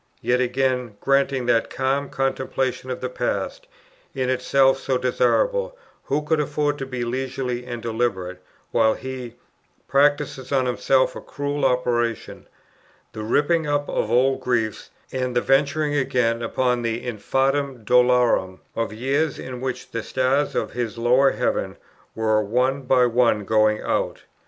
[0.19, 3.67] yet again, granting that calm contemplation of the past,
[4.15, 8.41] in itself so desirable, who could afford to be leisurely and deliberate,
[8.71, 9.35] while he
[9.87, 12.47] practises on himself a cruel operation,
[13.13, 18.91] the ripping up of old griefs, and the venturing again upon the "infandum dolorem" of
[18.91, 21.77] years in which the stars of this lower heaven
[22.15, 24.23] were one by one going out?